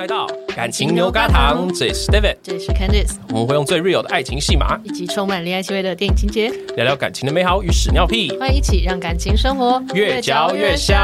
[0.00, 10.96] 来到感情牛轧糖，这里是 David，这里是 Candice，我们会用最 real 的爱情戏码，以及充满恋爱气味的电影情节，聊聊感情的美好与屎尿屁，欢迎一起让感情生活越嚼越香。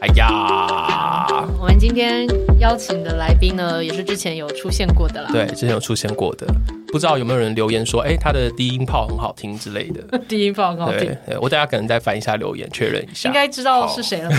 [0.00, 2.26] 哎呀，我们今天
[2.60, 6.46] 邀请的来宾呢，也是之前有出现过的啦，对，之前有出现过的。
[6.92, 10.18] 不知道有没有人留言说，哎、欸，他的低音炮很好听之类的。
[10.28, 13.28] 低音炮很好听，我大家可能再翻一下留言确认一下。
[13.28, 14.30] 应该知道是谁了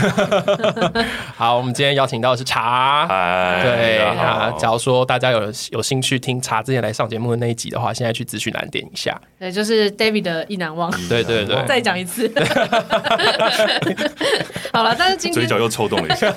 [1.35, 1.51] 好。
[1.51, 3.07] 好，我们今天邀请到的是茶。
[3.07, 9.19] 嗨，对啊，假如说大家有有兴趣听茶之前来上节目的那一集的话，现在去资讯栏点一下。
[9.39, 10.91] 对，就是 David 的意难忘。
[11.07, 12.31] 对对对，再讲一次。
[14.73, 16.33] 好了，但是今天嘴角又抽动了一下。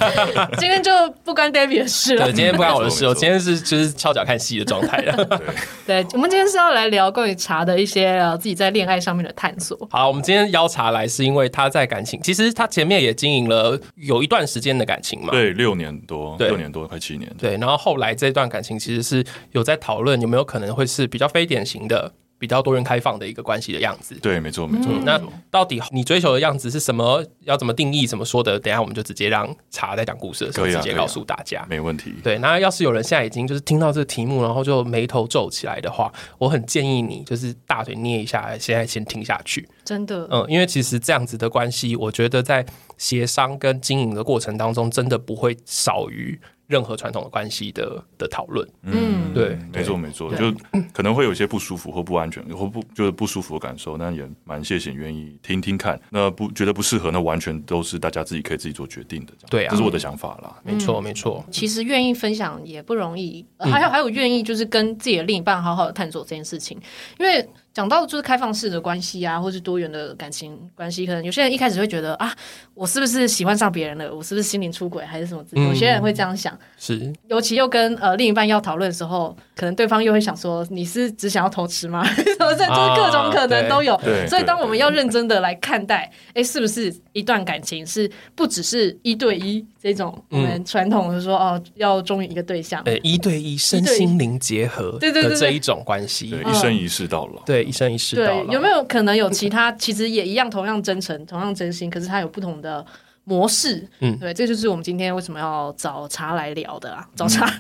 [0.59, 0.91] 今天就
[1.25, 2.27] 不关 David 的事了。
[2.27, 5.41] 对，今天不关我的事，我今天是就是翘脚看戏的状态了。
[5.87, 6.04] 对。
[6.09, 9.77] 对我们今天是要来聊关于茶的一些呃自己在恋爱上面的探索。
[9.91, 15.31] 好，我们今天邀茶来是因为他在感情，其实他前面也经营了有一段时间的感情嘛。
[15.31, 17.31] 对，六年多，六年多快七年。
[17.39, 22.13] 对，然后后来这段感情其实是有在讨论有没有可能会是比较非典型的。
[22.39, 24.93] 比较多元开放的一个关系的样子，对，没错，没错。
[24.93, 27.25] 嗯、那到底你追求的样子是什么？
[27.41, 28.07] 要怎么定义？
[28.07, 28.59] 怎么说的？
[28.59, 32.13] 等一下我们就直接让茶在讲故事的时候直接告诉大家，啊啊、没问题。
[32.23, 39.67] 对，那要是有人现在已经就是听到这个题目，然后就眉头皱起来的话，我很建议你就是大腿捏一下，现在先听下去。
[39.85, 42.65] 真的，嗯，因为其实这样子的关系，我觉得在
[42.99, 46.39] 协商跟经营的过程当中，真的不会少于。
[46.67, 50.53] 任何传统的关系的的讨论，嗯，对，没错没错，就
[50.93, 56.01] 可能会有一些不舒服或不安全或不就是不舒服的感受，那也蛮谢谢愿意听听看。
[56.11, 59.51] 那不觉得不适合，那完全都是大家自己可以自己做决定的，这样。
[59.51, 60.57] 对啊，这是我的想法啦。
[60.63, 66.81] 没错没错，其实愿意分享也不容易，还有还有愿意就是跟自己的另一半好好的探索这件事情，
[67.19, 67.47] 因为。
[67.75, 72.33] 讲到就是开放式的关系啊，或是多元的感情关系，可能有些人一开始会觉得啊，
[72.73, 74.15] 我是不是喜欢上别人了？
[74.15, 75.45] 我是不是心灵出轨还是什么？
[75.53, 76.57] 嗯、有些人会这样想。
[76.79, 82.05] 是，尤其又跟呃另一半要讨论的时候，可能对方又会想说，你是只想要偷吃吗？
[82.15, 83.97] 什么这就是各种可能都有。
[83.97, 97.64] 啊、所以当我们要认真的来看待，哎、欸，是不是一段感情是不只是一对一这种我们传统的说、嗯、哦，要忠于一个对象，呃，一对一身心灵结合对对对这一种关系，一生一世到老，对。
[97.65, 99.73] 一生一世对，有没有可能有其他？
[99.79, 102.85] 其实也一样，同样真诚，同样真心，可是他有不同的
[103.25, 103.87] 模式。
[104.01, 107.07] 嗯，对，这就是我们今天为什么要找茶来聊的啊！
[107.17, 107.51] 找茶，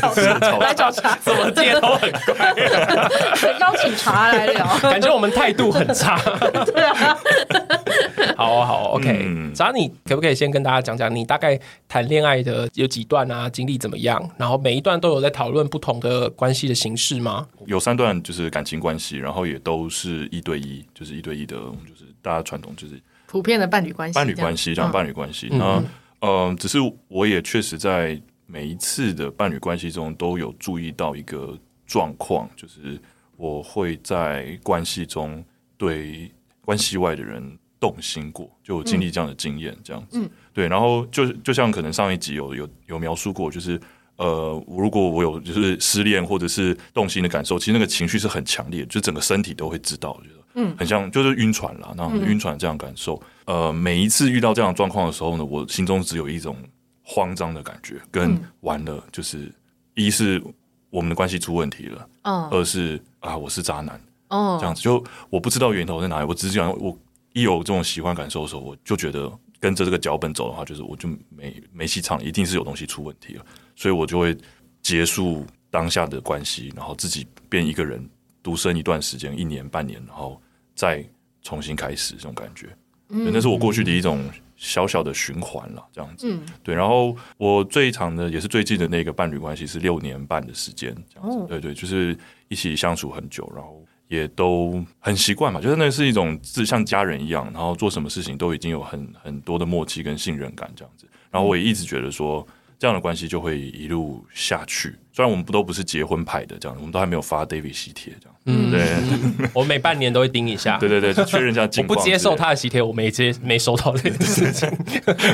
[0.00, 2.54] 找茶， 来找茶，怎么接头很怪？
[3.60, 6.18] 邀请茶来聊，感觉我们态度很差。
[6.66, 7.16] 对啊，
[8.36, 9.52] 好啊，好，OK。
[9.54, 11.58] 茶，你可不可以先跟大家讲讲，你大概
[11.88, 13.48] 谈恋爱的有几段啊？
[13.48, 14.30] 经历怎么样？
[14.36, 17.46] 然后每一段都有在讨论不同的关系的形式吗？
[17.66, 23.00] 有三段就是感情关系，然后也都是一对一，就是一对一的，就是大家传统就是。
[23.26, 25.48] 普遍的伴侣关系，伴侣关系这样伴侣关系。
[25.52, 25.84] 那嗯，
[26.20, 33.00] 呃，只是我也确实在每一次的伴侣关系中都有注意到一个状况，就是
[33.38, 35.42] 我会在关系中
[35.78, 36.30] 对
[36.62, 40.20] 关系外的人动心过，就经历这样的经验，这样子。
[40.20, 40.68] 嗯，对。
[40.68, 43.80] 然后就就像可能上一集有有有描述过，就是
[44.14, 50.36] 呃，如果我有就是失恋或者是动心的感受，其实那个情绪是很强烈，就整个身体都会知道，就是。
[50.54, 53.20] 嗯，很像就是晕船了，那晕船这样感受。
[53.46, 56.54] 嗯、呃，每一次遇到这样的状况的时候呢，我心中只有一种
[57.02, 59.50] 慌张的感觉，跟完了，就是
[59.94, 60.40] 一是
[60.90, 63.98] 我们的关系出问题了，嗯，二是啊我是渣男，
[64.28, 66.26] 哦，这样子就我不知道源头在哪里。
[66.26, 66.96] 我只是讲我
[67.32, 73.44] 一有这种喜欢感受的时候，我就觉得跟着这个脚本走的话，就是我就没没戏唱，一定是有东西出问题了，
[73.76, 74.36] 所以我就会
[74.80, 78.08] 结束当下的关系，然后自己变一个人。
[78.44, 80.42] 独身一段时间，一年半年，然后
[80.74, 81.08] 再
[81.42, 82.76] 重新开始，这种感觉，
[83.10, 86.74] 嗯，那是我过去的一种小小的循环了，这样子，嗯，对。
[86.74, 93.80] 然后我最长的也是最近的那个伴侣关系是六年半的时间，这样子，对对，就是一起相处很久，然后
[94.12, 101.06] 也都很习惯嘛，就是那是一种自像家人一样，然后做什么事情都已经有很很多的默契跟信任感，这样子。
[101.30, 102.46] 然后我也一直觉得说。
[102.78, 104.92] 这样的关系就会一路下去。
[105.12, 108.36] 虽然我们不都不是结婚派的，这样我们都还没有发 David 喜帖，这样。
[108.46, 109.48] 嗯，对。
[109.54, 110.78] 我每半年都会盯一下。
[110.78, 111.96] 对 对对，确认一下情况。
[111.96, 114.68] 我不接受他的喜帖，我没接，没收到这件事情。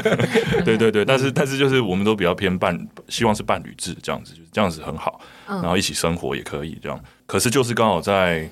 [0.63, 2.79] 对对对，但是但是就是我们都比较偏伴，
[3.09, 5.19] 希望是伴侣制这样子，就是这样子很好。
[5.47, 7.03] 然后一起生活也可以这样。
[7.25, 8.47] 可是就是刚好在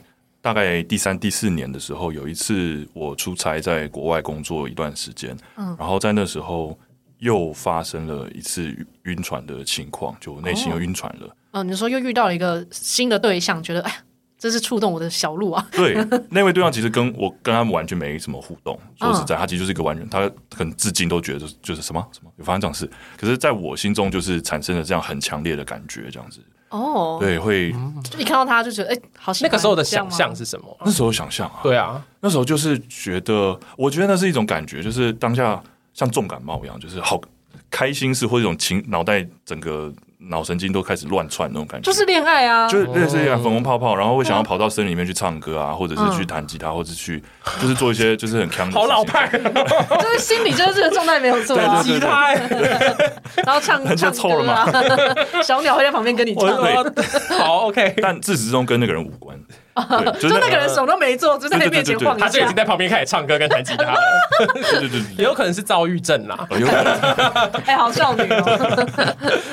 [0.46, 6.78] 大概第三、第四年的时候，有一次我出差在国外工作一段时间，嗯，然后在那时候。
[7.19, 8.70] 又发生了一次
[9.04, 11.26] 晕船的情况，就内心又晕船了。
[11.52, 13.90] 嗯、哦，你说又遇到了一个新的对象，觉得哎，
[14.38, 15.66] 这是触动我的小鹿啊。
[15.72, 15.96] 对，
[16.28, 18.78] 那位对象其实跟我跟他们完全没什么互动。
[18.98, 22.87] 说实在，他其实就是一个完全，他可能至今都觉得就是什么什么有发生这种事。
[23.16, 26.43] 可是在我心中，就是产生了这样很强烈的感觉，这样子。
[26.71, 27.73] 哦，对，会
[28.05, 29.33] 就一看到他就觉得，哎，好。
[29.41, 30.77] 那个时候的想象是什么？
[30.85, 35.63] 那时候想象啊，对啊，那时候就是觉得，我觉得那是一种感觉，就是当下
[35.95, 37.21] 像重感冒一样，就是好
[37.71, 39.93] 开心是或者一种情脑袋整个。
[40.19, 47.23] 脑神经都开始乱窜那种感觉，就是恋爱啊，就是类似粉红泡泡，然后会想要跑到森林里面去唱歌啊，或者是去弹吉他，或者去
[47.61, 48.79] 就是做一些就是很强的。
[48.79, 49.29] 好老派，
[50.01, 52.33] 就是心里就是这个状态没有错啊，吉他，
[53.45, 54.67] 然后唱 唱歌嘛，
[55.43, 56.49] 小鸟会在旁边跟你唱。
[57.39, 59.39] 好，OK，但自始至终跟那个人无关。
[60.19, 64.00] 就那个人什么都没做，就在你面前晃，他就已经在旁边开始唱歌跟弹吉他了。
[64.81, 66.46] 对对对，也有可能是躁郁症啦。
[66.52, 66.93] 有可能。
[67.67, 68.87] 哎，好少女哦。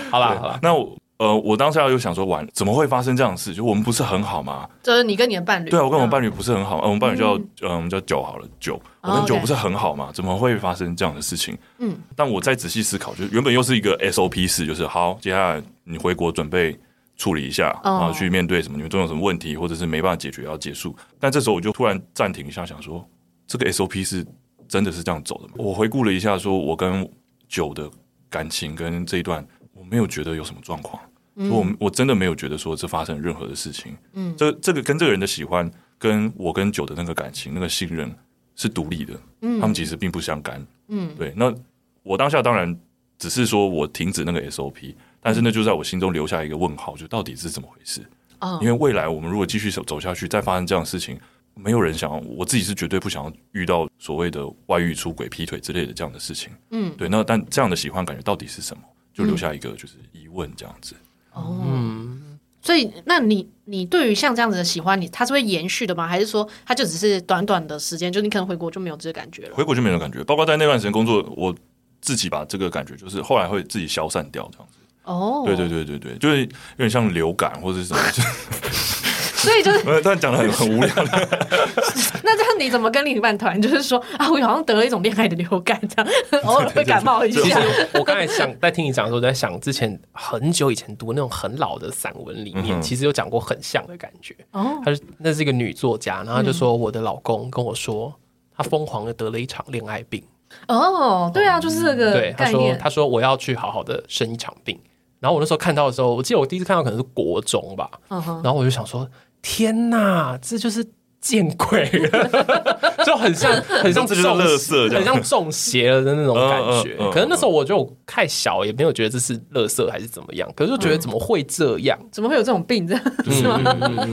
[0.10, 3.54] 好 啦好啦，那我呃，我当下又想说，完怎么会发生这样的事？
[3.54, 4.68] 就我们不是很好吗？
[4.82, 5.70] 就是你跟你的伴侣。
[5.70, 6.80] 对啊，我跟我伴侣不是很好。
[6.82, 8.82] 我们伴侣叫呃，我们叫九好了，九。
[9.02, 10.10] 我跟九不是很好吗？
[10.14, 11.58] 怎么会发生这样的事情？
[11.80, 11.96] 嗯。
[12.16, 16.78] 但我再仔细思考，就原本又是一个 SOP 式，就是好，接下来你回国准备。
[17.16, 18.76] 处理一下，然后去面对什么？
[18.76, 20.96] 你们都有什么问题，或者是没办法解决要结束？
[21.20, 23.08] 但这时候我就突然暂停一下，想说
[23.46, 24.26] 这个 SOP 是
[24.68, 25.54] 真的是这样走的吗？
[25.58, 27.08] 我回顾了一下，说我跟
[27.48, 27.90] 九的
[28.30, 31.02] 感情跟这一段，我没有觉得有什么状况，
[31.36, 33.96] 嗯、我我真的没有觉得说这发生任何的事情。
[34.14, 35.70] 嗯，这这个跟这个人的喜欢，
[36.00, 38.12] 跟我跟九的那个感情、那个信任
[38.56, 39.14] 是独立的。
[39.42, 40.66] 嗯，他们其实并不相干。
[40.88, 41.32] 嗯，对。
[41.36, 41.54] 那
[42.02, 42.76] 我当下当然
[43.20, 44.96] 只是说我停止那个 SOP。
[45.24, 48.02] 但是那就在我心中留下一个问号，就到底是怎么回事？
[48.40, 51.18] 哦，因为未来我们如果继续走走下去，再发生这样的事情，
[51.56, 56.52] 没有人想要，我自己是绝对不想要遇到所谓的外遇、出轨、劈腿之类的这样的事情。
[56.72, 57.08] 嗯，对。
[57.08, 58.84] 那但这样的喜欢感觉到底是什么？
[59.14, 60.96] 就留下一个就是疑问这样子。
[61.34, 66.08] 哦，嗯，所以那你你对于像这样子的喜欢，你它是会延续的吗？
[66.08, 68.12] 还是说它就只是短短的时间？
[68.12, 69.56] 就你可能回国就没有这个感觉了？
[69.56, 71.56] 回国就没有感觉，包括在那段时间工作，我
[72.02, 74.80] 自己把这个感觉就是后来会自己消散掉这样子。
[75.04, 75.46] 哦，oh.
[75.46, 76.48] 对对对对对，就是有
[76.78, 78.02] 点像流感或者是什么，
[79.36, 80.90] 所以就是， 但讲的很很无聊。
[82.24, 83.62] 那这样你怎么跟另一半团？
[83.62, 86.12] 就是说啊，我好像得了一种恋爱的流感，这样
[86.44, 87.42] 偶尔会感冒一下。
[87.42, 94.34] 其实我刚才想在听你讲的时候，在想之前很久以前读那种很老的散文里面，其实有讲过很像的感觉。
[94.52, 98.14] 哦，她是那是一个女作家，然后就说我的老公跟我说，
[98.56, 100.24] 他疯狂的得了一场恋爱病。
[100.68, 104.80] 哦，对啊，就是这个对，他说他说我要去好好的生一场病。
[105.24, 108.44] 然后我那时候看到的时候，我记得我第一次看到可能是国中吧，uh huh.
[108.44, 109.10] 然后我就想说：
[109.42, 110.86] 天哪，这就是
[111.22, 112.30] 见鬼了，
[113.08, 116.98] 就很像很像这种垃圾，很像中邪了的那种感觉。
[117.14, 121.98] 可能那时候我就太小，也没有觉得这是垃圾还是怎么样，可是就觉得怎么会这样？
[122.12, 122.86] 怎么会有这种病？
[122.86, 123.62] 这样是吗？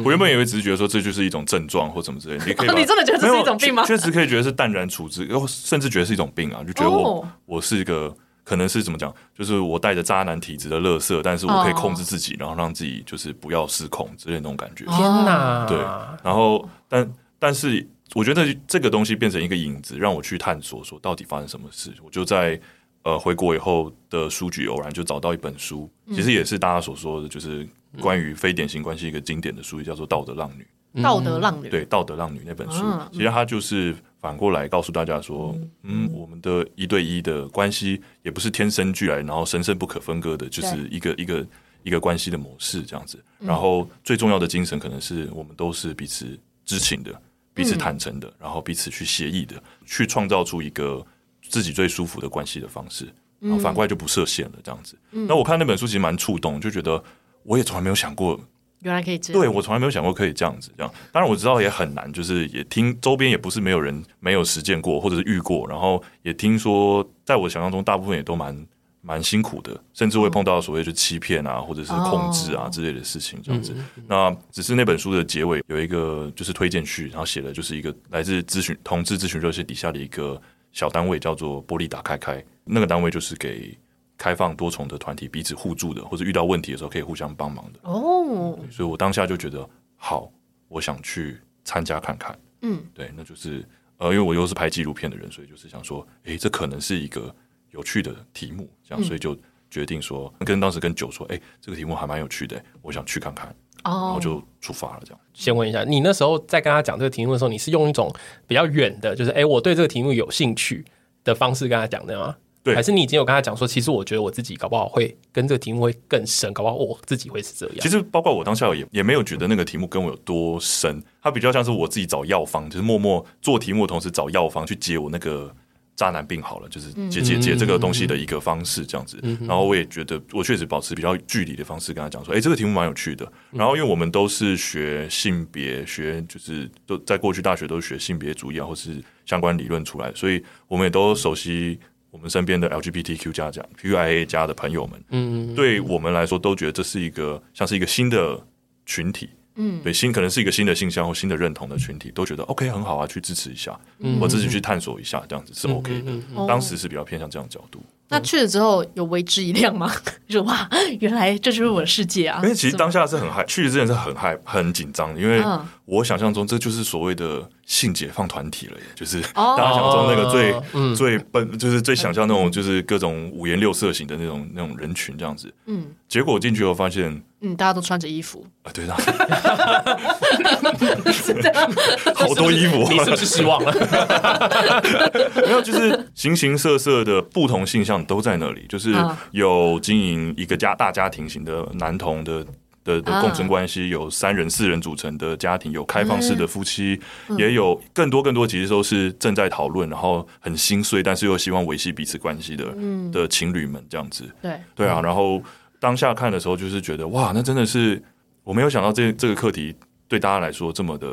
[0.04, 3.84] 我原本以为只是觉得说这就是一种症状或什么之类的，你可以， 你真的觉得这是一种病吗？
[3.84, 8.14] 确实可以觉得是淡然处之，甚至觉得是一种病啊，就觉得我我是一个。
[8.50, 9.14] 可能是怎么讲？
[9.32, 14.84] 就是我带着渣男体质的乐色，但是我可以控制自己，然后让自己就是不要失控之类的那种感觉。
[14.86, 15.64] 天哪！
[15.68, 15.78] 对，
[16.24, 17.08] 然后但
[17.38, 21.94] 但是我觉得这个东西变成一个影子，让我去探索说到底发生什么事。
[22.02, 22.60] 我就在
[23.04, 27.64] 呃回国以后的书局偶然就找到一本书，其实也是大家所说的就是
[28.00, 30.66] 关于非典型关系一个经典的书，叫做《道德浪女》。
[31.00, 33.94] 道德浪女，对，道德浪女那本书，其实它就是。
[34.20, 41.46] 反过来告诉大家说，嗯，我们的一对一的关系也不是天生俱来，然后神圣不可分割的，就是一个一个
[41.84, 43.18] 一个关系的模式这样子。
[43.38, 47.18] 然后最重要的精神，可能是我们都是彼此知情的，
[47.54, 51.04] 彼此坦诚的，然后彼此去协议的，去创造出一个
[51.48, 53.08] 自己最舒服的关系的方式。
[53.38, 54.98] 然后反过来就不设限了这样子。
[55.10, 57.02] 那我看那本书其实蛮触动，就觉得
[57.42, 58.38] 我也从来没有想过。
[58.82, 60.92] 原来可以这样，对，我从来没有想过可以这样子这样。
[61.12, 68.66] 当然我知道也很难，就是也听周边也不是没有人没有实践过或者是遇过，然后也听说，在我想象中大部分也都蛮
[69.02, 73.72] 蛮辛苦的，甚至会碰到所谓就欺骗啊或者是控制啊之类的事情这样子。
[73.74, 80.40] 哦、那只是那本书的结尾有一个就是推荐序，然后写的就是一个来自咨询同志咨询热线底下的一个
[80.72, 83.76] 小单位，叫做玻璃打开开，那个单位就是给。
[84.20, 87.78] 开放多重的团体彼此互助的，或者遇到问题的时候可以互相帮忙的。
[87.84, 90.30] 哦，所以我当下就觉得好，
[90.68, 92.38] 我想去参加看看。
[92.60, 97.34] 嗯，对，那就是呃，因为我又是拍纪录片的人，所以就是想说，诶，这可能是一个
[97.70, 99.34] 有趣的题目，这样，所以就
[99.70, 103.48] 决定说，跟当时跟九说，诶，这个题目还蛮有趣的，我想去看看。
[103.84, 105.02] 哦，然后就出发了。
[105.02, 108.14] 这样，先问一下，你那时候在跟他讲这个题目的时候，你是用一种
[108.46, 110.84] 比较远的，就是诶，我对这个题目有兴趣
[111.24, 112.36] 的方式跟他讲的吗？
[112.62, 117.76] 对，还是你已经有跟他讲说，其实我觉得我自己搞不好会跟这个题目会更深，搞不好我自己会是这样。
[117.80, 125.54] 其实包括我当下也也没有觉得那个题目跟我有多深，它比较像是我自己找药方，就是默默做题目的同时找药方去解我那个。
[125.96, 129.20] 渣男病好了，就是解解解这个东西的一个方式，这样子。
[129.40, 133.30] 然后我也觉得，我确实保持比较距离的方式跟他讲说，哎，这个题目蛮有趣的。
[133.50, 141.78] 然后因为我们都是学性别学，就是都在过去大学都是学性别主义啊，或是相关理论出来，所以我们也都熟悉
[142.10, 145.04] 我们身边的 LGBTQ 加加 QIA 加的朋友们。
[145.10, 148.38] 嗯，对我们来说都觉得这是一个像是一个新的
[148.86, 149.30] 群体。
[149.56, 156.10] 嗯，对，新可能是一个新的性向或新的认同的群体，都觉得 OK 很好啊，去支持一下，嗯、我自己去探索一下，这样子是 OK 的。
[156.12, 157.82] 嗯嗯嗯、当时是比较偏向这样的角度。
[158.08, 159.90] 那去了之后有为之一亮吗？
[160.28, 160.68] 就哇，
[161.00, 162.40] 原来这就是我的世界啊！
[162.42, 165.42] 因为其实当下是很害，去之前是很害、很紧张，因为
[165.90, 170.62] 我想象中这就是所谓的性解放团体了，就是 大家想象中那个最、哦、
[170.94, 175.52] 最笨，就是最想象那种就是各种五颜六色型的那种那种人群这样子。
[175.66, 178.46] 嗯，结果进去后发现，嗯，大家都穿着衣服。
[178.62, 178.94] 啊，对的，
[182.14, 183.72] 好多衣服，你是不是失望了？
[185.46, 188.02] 没有，就是形形色色的不同性向。
[188.04, 188.94] 都在那里，就是
[189.32, 192.44] 有经营一个家大家庭型的男童的
[192.84, 197.00] 的的共生关系，有三人四人组成的家庭，有开放式的夫妻，
[197.38, 202.74] 也有更多更多，其实都是正在讨论，然后很心碎，但是又希望维系彼此关系的
[203.12, 204.28] 的情侣们这样子。
[204.42, 205.42] 对对啊，然后
[205.78, 208.02] 当下看的时候，就是觉得哇，那真的是
[208.44, 209.74] 我没有想到这这个课题
[210.08, 211.08] 对大家来说这么的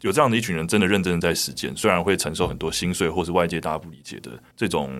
[0.00, 4.90] 有这样的一群人真的认真在实践，虽然会承受很多心碎，或是外界大家不理解的这种。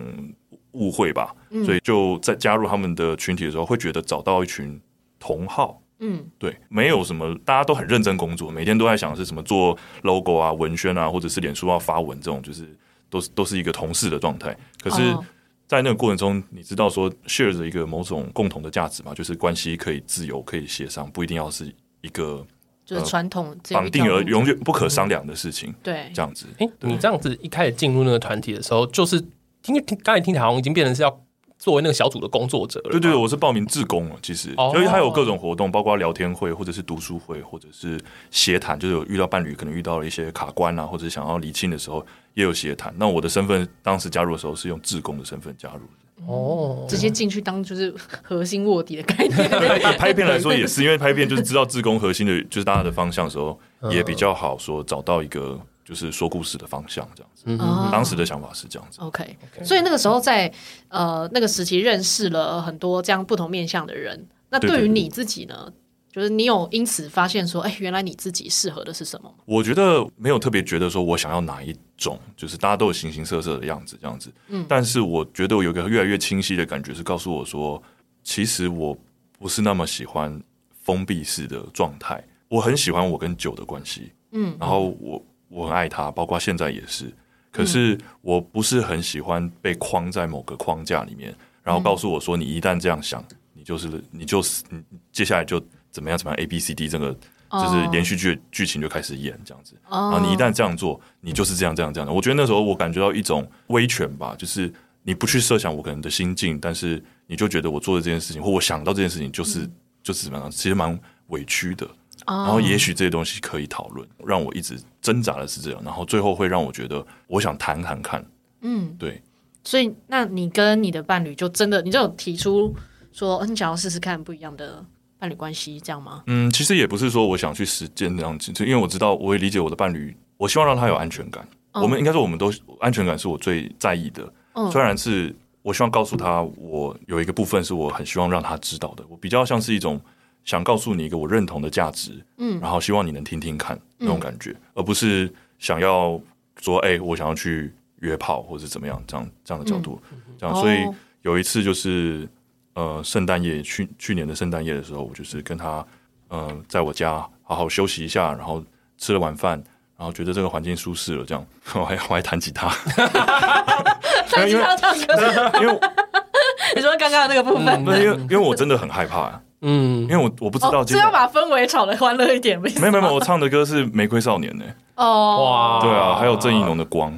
[0.73, 1.31] 误会吧，
[1.63, 4.81] 所以就在加入他们的群体的时候，会觉得找到一群
[5.19, 5.79] 同好。
[6.05, 12.67] 嗯，对，没有什么，大家都很认真工作，每天都在想是什么做 logo 啊、文宣啊，或者是脸书要发文这种，就是
[13.09, 14.55] 都是都是一个同事的状态。
[14.81, 15.17] 可是，
[15.65, 22.45] 在那个过程中，你知道说 share 着一个某种共同的价值嘛，就是关系可以自由，可以协商，不一定要是一个
[22.85, 25.73] 就是传统绑定而永远不可商量的事情。
[25.81, 26.47] 对，这样子。
[26.59, 29.23] 哎，你这样子一开始进入那个团体的时候，就是。
[29.65, 31.22] 听听，刚才听起来好像已经变成是要
[31.63, 32.91] 作为那个小组的工作者了。
[32.91, 34.15] 对对，我是报名志工了。
[34.21, 37.97] 其实，因为他有各种活动，包括聊天会，或者是读书会，或者是
[38.31, 42.93] 协谈，就是有遇到伴侣可能遇到了一些卡关啊，或者想要离清的时候，也有协谈。
[42.97, 46.27] 那我的身份当时加入的时候是用志工的身份加入的。
[46.27, 49.37] 哦，直接进去当就是核心卧底的概念。
[49.49, 53.57] 对，拍片来说也是，因为拍片就是知道自工核心的，就是大家的方向的时候，
[53.89, 55.57] 也比较好说找到一个。
[55.85, 58.99] 就是说故事的方向这样子，嗯、当时的想法是这样子。
[59.01, 60.51] OK，所以那个时候在
[60.87, 64.27] 呃那个时期认识了很多这样不同面向的人。
[64.49, 69.33] 那对于你自己呢，对对对，就是你有因此发现说，哎、欸，原来你自己适合的是什么？
[69.45, 74.31] 我觉得没有特别觉得说我想要哪一种，就是大家都有形形色色的样子这样子。
[74.47, 77.81] 嗯，但是我觉得我有一个越来越清晰的感觉是告诉我说，
[78.23, 78.97] 其实我
[79.37, 80.41] 不是那么喜欢
[80.83, 84.13] 封闭式的状态，我很喜欢我跟酒的关系。
[84.31, 85.21] 嗯，然后我。
[85.53, 87.13] 我很爱他，包括现在也是。
[87.51, 94.81] 可是我不是很喜欢被框在某个框架里面，然后告诉我说，你一旦这样想，你就是你就是你
[95.11, 97.15] 接下来就怎么样怎么样 A B C D 这个
[97.51, 99.75] 就是连续剧剧情就开始演这样子。
[99.87, 102.11] 然后你一旦这样做，你就是这样这样这样的。
[102.11, 109.69] 我觉得那时候我感觉到一种威权吧，就是你不去设想我可能的心境，但是你就觉得我做的这件事情，或我想到这件事情就是
[110.01, 111.87] 就是怎么样，其实蛮委屈的。
[112.25, 118.25] 然后也许这些东西可以讨论，让我一直挣扎的是这样，然后最后会让我觉得我想谈谈看，
[118.61, 119.21] 嗯，对。
[119.65, 122.75] 所以，那你跟你的伴侣就真的，你就有提出
[123.11, 124.83] 说你想要试试看不一样的
[125.17, 126.23] 伴侣关系，这样吗？
[126.27, 131.47] 嗯，其实也不是说我想去实践这样子，因为我知道我也理解我的伴侣，我希望让他有安全感。
[131.71, 134.33] 嗯、我们应该说，我们都安全感是我最在意的。
[134.53, 139.99] 嗯，虽然是我希望告诉他，我有一个部分是我很希望让他知道的，我比较像是一种。
[140.45, 146.19] 想告诉你一个我认同的价值，嗯，然后希望你能听听看那种感觉，嗯、而不是想要
[146.59, 150.53] 说，哎、欸，我想要去约炮或者怎么样，这样这样的角度，嗯、这样。
[150.55, 150.85] 所以
[151.21, 152.27] 有一次就是，
[152.73, 155.85] 呃，圣诞夜去去年的圣诞夜的时候，我就是跟他，
[156.27, 158.61] 呃，在我家好好休息一下，然后
[158.97, 159.61] 吃了晚饭，
[159.97, 161.45] 然后觉得这个环境舒适了，这样，
[161.75, 162.67] 我还我还弹吉他，
[164.29, 165.79] 弹吉他唱歌，因为
[166.75, 169.41] 你说刚刚那个部分，因为因为我真的很害怕。
[169.65, 174.65] 嗯，因为我我不知道，这要把氛围炒的欢乐一点，没没没有，我唱的歌是《玫瑰少年》呢。
[174.95, 177.11] 哦，哇，对啊，还有郑宜农的《光》，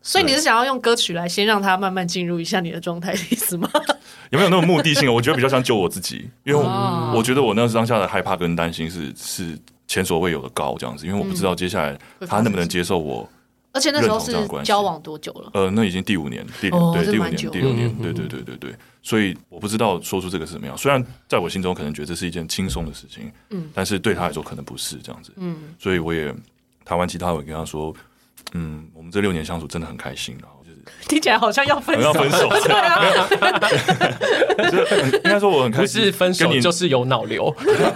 [0.00, 3.68] 所以你是想要用歌曲来先让他慢慢进入一下你的状态的意思吗？
[4.30, 5.12] 有没有那种目的性？
[5.12, 6.60] 我觉得比较像救我自己，因为
[7.14, 13.28] 我觉得我那时当下的害怕跟担心是是前所未有的高这样子，因为我不知道接下来他能不能接受我
[13.72, 15.50] 而且那时候是交往多久了？
[15.54, 18.74] 呃，那已经第五年，第六对第五年，第六年，对对对对对。
[19.02, 20.76] 所以我不知道说出这个是怎么样。
[20.76, 25.74] 虽然在我心中可能觉得这是一件轻松的事情，嗯，但是对他来说可能不是这样子，嗯。
[25.78, 26.34] 所以我也
[26.84, 27.94] 谈完其他，我跟他说，
[28.52, 30.78] 嗯，我们这六年相处真的很开心，然后就是
[31.08, 33.28] 听起来好像要分手，要分手， 对啊。
[35.24, 37.50] 应该说我很开心，不是分手就是有脑瘤，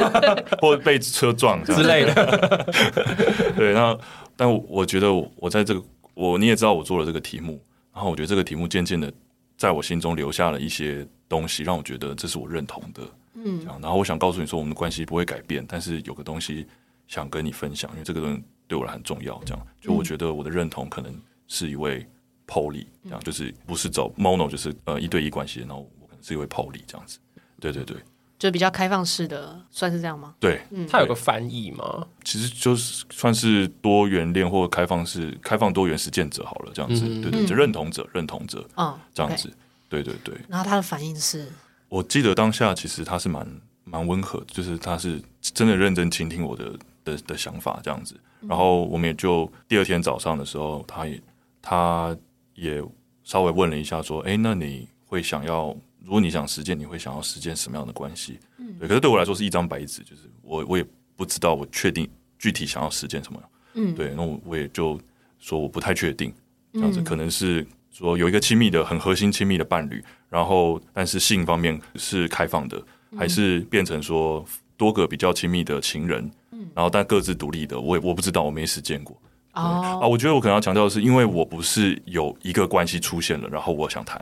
[0.60, 2.66] 或被车撞之类的。
[3.56, 3.96] 对，那
[4.36, 5.82] 但我觉得我在这个
[6.14, 7.60] 我你也知道我做了这个题目，
[7.92, 9.12] 然后我觉得这个题目渐渐的。
[9.56, 13.02] 在我心中留下了一些东西，让我觉得这是我认同的。
[13.34, 16.66] 嗯，然后我想告诉你说，我们的关系不会改变，但是有个东西
[17.08, 19.40] 想跟你分享，因为这个东西对我来很重要。
[19.44, 21.14] 这样，就我觉得我的认同可能
[21.48, 22.06] 是一位
[22.46, 27.18] poly，这样就是不是走 mono，就是呃一对一关系，然后我可能是一位 poly 这样子。
[27.60, 27.96] 对对对。
[28.44, 30.34] 就比较开放式的，算是这样吗？
[30.38, 32.06] 对，嗯，它有个翻译吗？
[32.24, 39.50] 其实就是算是多元恋或开放式、开放多元实践者好了，这样子，嗯、对对，就认同者、认同者，嗯，这样子，
[39.88, 40.34] 对对对。
[40.46, 41.50] 然后他的反应是，
[41.88, 43.48] 我记得当下其实他是蛮
[43.84, 48.14] 蛮温和，就是他是真的认真倾听我的的的想法，这样子。
[48.46, 51.18] 然后我们也就第二天早上的时候，他也
[51.62, 52.14] 他
[52.56, 52.84] 也
[53.22, 58.38] 稍微问了一下，说：“哎，那你会想要？”如果你想实践，你会想要实践什么样的关系？
[58.58, 58.86] 嗯，对。
[58.86, 62.08] 可是对我来说是一张白纸，就是我我也不知道我确定
[62.38, 63.42] 具体想要实践什么。
[63.74, 64.12] 嗯，对。
[64.14, 65.00] 那我我也就
[65.38, 66.32] 说我不太确定，
[66.74, 72.80] 这样子可能是说有一个亲密的、很核心亲密的伴侣，然后但是性方面是开放的，
[73.16, 74.44] 还是变成说
[74.76, 79.16] 多个比较亲密的情人，嗯，然后但各自独立的，我也我不知道，我没实践过。
[79.54, 84.20] 哦，啊，我觉得我可能要强调的是，因为我不是有一个关系出现了，然后我想谈。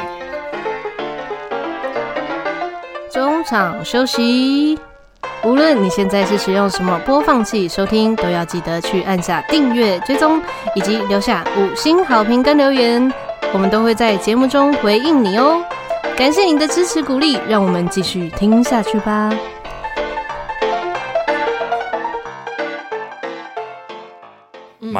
[3.45, 4.79] 场休息，
[5.45, 10.41] 无论你现在是使用什么播放器收听，都要记得去按下订阅、追踪，
[10.75, 13.13] 以及留下五星好评跟留言，
[13.53, 15.63] 我们都会在节目中回应你哦。
[16.17, 19.31] 感谢你的支持鼓励，让我们继续听下去吧。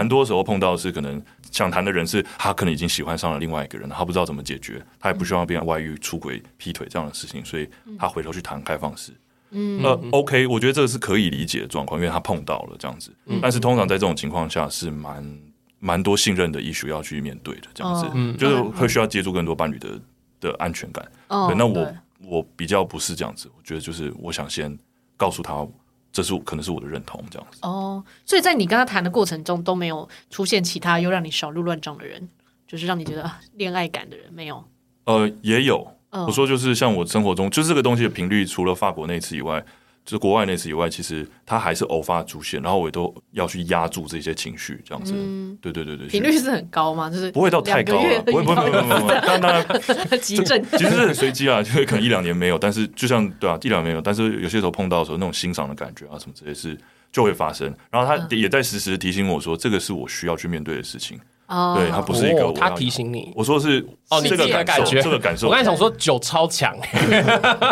[0.03, 1.23] 蛮多时候碰到的是可能。
[1.53, 7.69] 想谈的人是他，可能已经喜欢上了另外一个人，他不知道怎么解决，他也不希望变成外遇、出轨、劈腿这样的事情，所以
[7.99, 9.13] 他回头去谈开放式。
[9.51, 13.15] 嗯，呃，OK，我觉得这个是可以理解的状况，因为他碰到了这样子。
[13.43, 15.39] 但是通常在这种情况下是蛮
[15.79, 20.01] 蛮多信任的 issue 要去面对的，这样子，嗯，就是会需要借助更多伴侣的
[20.41, 21.07] 的安全感。
[21.29, 24.75] 对，那我我比较不是这样子，我觉得就是我想先
[25.19, 25.69] 告诉他。
[26.13, 28.05] 这是可能是我的认同，这样子哦。
[28.27, 32.29] 所以在你跟他谈的过程中，都没有出现其他又让你小鹿乱撞的人，
[32.67, 34.63] 就是让你觉得恋爱感的人没有？
[35.05, 35.97] 呃，也有。
[36.11, 39.65] 我说就是像我生活中，就是这个东西的频率，除了法国那次以外。
[40.05, 45.13] 就是国外那次以外，其实他还是偶发出现，然后我也都要去压住这些情绪，这样子。
[45.17, 46.09] 嗯，对对对对。
[46.09, 47.09] 频率是很高吗？
[47.09, 49.39] 就是不会到太高了，不会不会不会不会不会。
[49.39, 56.77] 当然，急症其实是很随机啊，就是可能一两年没有，但是就像对啊，一两年没有，但是有些时候碰到的时候，那种欣赏的感觉啊，什么这些事
[57.13, 57.73] 就会发生。
[57.91, 61.21] 然后他也在时时提醒我说，这个是我需要去面对的事情。
[61.53, 65.49] 哦，对他不是一个，他提醒你，我说是哦，这个感觉，这个感受。
[65.49, 66.75] 我刚才想说酒超强，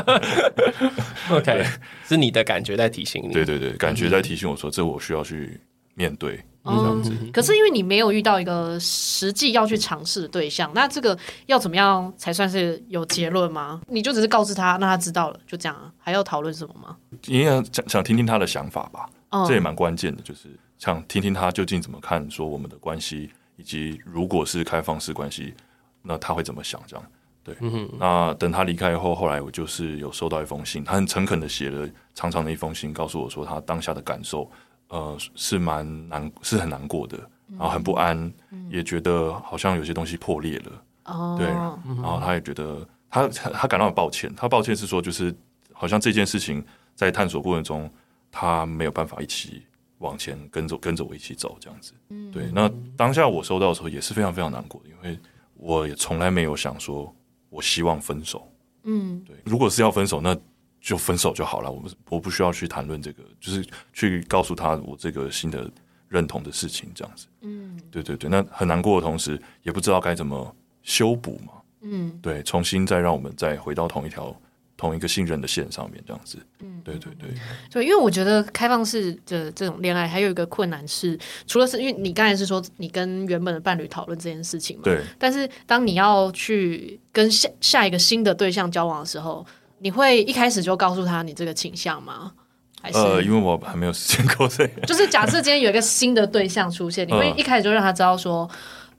[1.32, 1.64] OK，
[2.06, 5.58] 是你的感觉在提醒你，对对对，感觉在提醒我说，这我需要去
[5.94, 7.10] 面对这样子。
[7.32, 11.16] 可是因为你没有遇到一个实际要去尝试的对象，那这个
[11.46, 13.80] 要怎么样才算是有结论吗？
[13.88, 16.96] 你就只是告知他，那他知道了，就这样，还要讨论什么吗？
[17.24, 19.08] 你想想听听他的想法吧，
[19.48, 23.30] 这也蛮关键的，就是想听听他究竟怎么看，说我们的关系。
[23.60, 25.52] 以及如果是开放式关系，
[26.00, 26.80] 那他会怎么想？
[26.86, 27.06] 这样
[27.44, 27.54] 对。
[27.60, 34.50] 嗯、那等他离开以后，后来我就是有收到一封信，他很诚恳的写了长长的一封信，告诉我说他当下的感受，
[34.88, 37.18] 呃，是蛮难，是很难过的，
[37.50, 38.16] 然后很不安，
[38.50, 40.72] 嗯、也觉得好像有些东西破裂了。
[41.04, 45.34] 哦、对，然后他也觉得他他感到很抱歉，他抱歉是说就是
[45.74, 47.92] 好像这件事情在探索过程中，
[48.32, 49.62] 他没有办法一起。
[50.00, 52.50] 往前跟着跟着我一起走，这样子，嗯、对。
[52.52, 55.18] 那当下我收到的时候也是非常非常难过的，因为
[55.54, 57.14] 我也从来没有想说
[57.48, 58.50] 我希望分手，
[58.84, 59.36] 嗯，对。
[59.44, 60.34] 如果是要分手，那
[60.80, 65.70] 就分手就好了，我们我不需要去谈论这个，就是去告诉他我这个新的
[66.08, 68.28] 认同的事情，这样子，嗯，对对对。
[68.30, 74.34] 那很难过的同时，也不知道该怎么修补嘛，嗯，对，重新再让我们再回到同一条。
[74.80, 77.28] 同一个信任的线上面，这样子，嗯，对对对，
[77.70, 89.44] 对，因为我觉得开放式的这种恋爱还有一个困难是，除了是因为你刚才是说你跟原本的伴侣讨论这件事情嘛，对，但是当你要去跟下下一个新的对象交往的时候，
[89.80, 92.32] 你会一开始就告诉他你这个倾向吗？
[92.80, 92.96] 还是？
[92.96, 94.80] 呃，因为我还没有时间过这个。
[94.86, 98.48] 就是假设今天有一个新的对象出现， 你会一开始就让他知道说，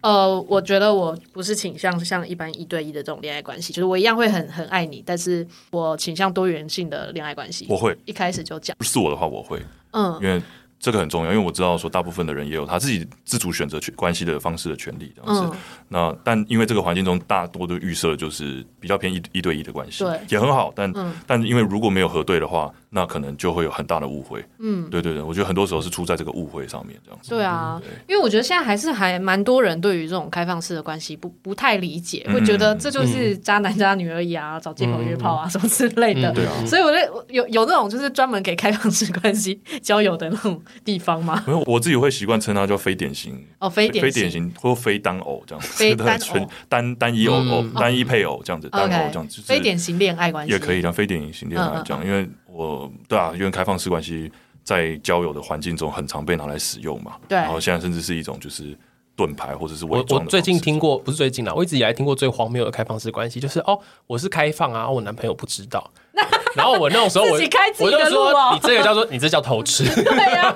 [0.01, 7.65] 呃，我觉得我不是倾向像一般一对一的这种恋爱关系，就是我一样会很很爱你，但是我倾向多元性的恋爱关系。
[7.69, 9.61] 我会一开始就讲，不是我的话，我会，
[9.91, 10.41] 嗯，因为。
[10.81, 15.49] 这个很重要，因为我知道说大部分的人也有他自己自主选择关系的方式的权利，这样子。
[15.53, 20.73] 嗯、那但因为这个环境中大多都预设就是比较偏一一对一的关系，对，也很好。
[20.75, 24.43] 但、嗯、但因为如果没有核对的话，那可能就会有很大的误会。
[24.57, 27.29] 嗯，对对对，我觉得很多时候是出在这个误会上面这样子。
[27.29, 36.31] 对啊，对，因为我觉得现在还是还蛮多人对于这种开放式的关系不不太理解，会觉得这就是渣男渣女而已啊，找借口约炮啊什么之类的。
[36.31, 41.43] 对啊，所以我觉得有有那种就是专门给开放式关系交友的那种地方吗？
[41.65, 43.45] 我自己会习惯称它叫非典型。
[43.59, 50.51] 哦，非典型，非典型或非单偶这样子，非单纯 单单一偶偶单一配偶这样子，单偶这样子，非典型恋爱关系。
[50.51, 54.31] 也可以，像非典型恋爱这样，因为我对啊，因为开放式关系
[54.63, 58.77] 在交友的环境中很常被拿来使用嘛，对，然后现在甚至是一种就是
[59.15, 60.19] 盾牌或者是伪装。
[60.21, 65.91] 我我最近听过，不是最近啦，我一直以来听过最荒谬的开放式关系就是哦，我是开放啊，我男朋友不知道。
[66.55, 69.83] 然后我那种时候我，我我就说，你这个叫做你这叫偷吃。
[70.03, 70.55] 对呀，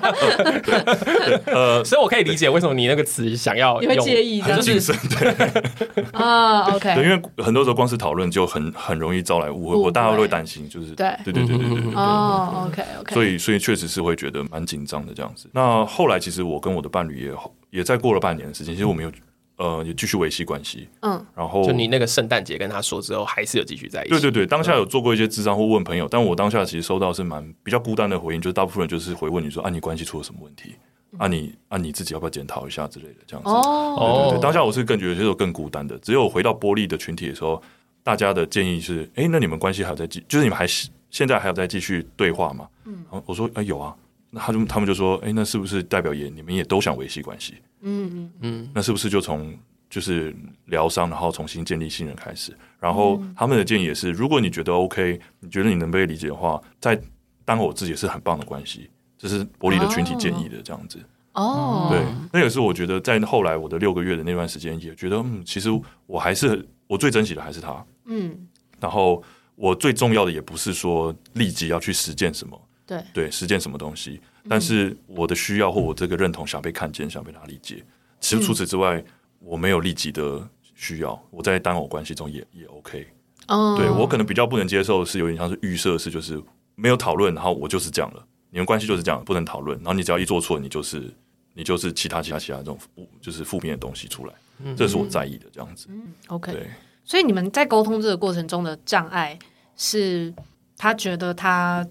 [1.46, 15.48] 呃，所以我可以理解为什么你那个词想要你会介意，就是对 啊，OK，对，因为很多时候光是讨论就很很容易招来误会，我大家都会担心，就是对对对对对对哦，OK OK，所以所以确实是会觉得蛮紧张的这样子。
[15.52, 19.10] 那后来其实我跟我的伴侣也也在过了半年的时间，其实我们有。
[19.56, 20.88] 呃，也继续维系关系。
[21.00, 24.10] 嗯，然后就你那个圣诞节跟他说之后，还是有继续在一起。
[24.10, 30.74] 对对对，当下有做过一些智商或问朋友，但我当下其实收到是蛮比较孤单的回应，就是大部分人就是回问你说啊，你关系出了什么问题？
[31.18, 33.48] 啊你，你啊你自己要不要检讨一下之类的这样子。
[33.48, 35.96] 哦，对对对，当下我是更觉得就是更孤单的。
[36.00, 37.62] 只有回到玻璃的群体的时候，
[38.02, 42.68] 大家的建议是，哎，那你们关系还有在继，就是你们还是现在还有在继续对话吗？
[42.84, 43.94] 嗯，我说哎有啊，
[44.36, 47.54] 那他就他们就说，哎，那是不是代表也你们也都想维系关系？
[47.80, 49.56] 嗯嗯嗯，那是不是就从
[49.88, 52.54] 就是疗伤，然后重新建立信任开始。
[52.78, 57.00] 然后他们的建议也是，如果你觉得 OK，你觉得你能被理解的话，在
[57.44, 58.90] 当偶制也是很棒的关系。
[59.16, 60.98] 这是波莉的群体建议的这样子。
[61.32, 65.70] 哦，对，那也是我觉得在后来我的六个月的那段时间，也觉得嗯，其实
[66.06, 67.84] 我还是我最珍惜的还是他。
[68.06, 68.46] 嗯，
[68.80, 69.22] 然后
[69.54, 77.84] 我最重要的也不是说立即要去实践什么，对对，实践什么东西，但是我的需要或我这个认同想被看见，想被他理解。
[78.20, 79.04] 其实除此之外。
[79.38, 83.06] 我没有立即的需要，我在单偶关系中也也 OK。
[83.46, 86.42] 哦，对，我可能比较不能接受的是有点像是预设是，就是
[86.74, 91.14] 没有讨论，然后我就是这样了，你们关系就是这样，不能讨论，然后你只要一做错，你就是
[91.52, 94.32] 你就是其他其他其他这种负就是负面的东西出来，
[94.64, 95.86] 嗯、这是我在意的这样子。
[95.90, 96.50] 嗯，OK。
[96.50, 96.68] 对，
[97.04, 99.38] 所以你们在沟通这个过程中的障碍
[99.76, 100.34] 是，
[100.76, 101.86] 他觉得他